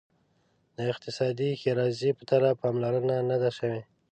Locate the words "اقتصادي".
0.91-1.49